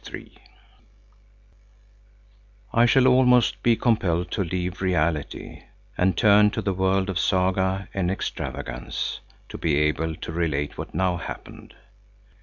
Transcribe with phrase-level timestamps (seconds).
[0.11, 0.33] III
[2.73, 5.61] I shall almost be compelled to leave reality,
[5.95, 10.95] and turn to the world of saga and extravagance to be able to relate what
[10.95, 11.75] now happened.